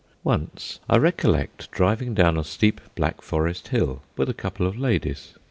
Once 0.23 0.79
I 0.89 0.97
recollect 0.97 1.69
driving 1.69 2.15
down 2.15 2.35
a 2.35 2.43
steep 2.43 2.81
Black 2.95 3.21
Forest 3.21 3.67
hill 3.67 4.01
with 4.17 4.29
a 4.29 4.33
couple 4.33 4.65
of 4.65 4.75
ladies. 4.75 5.35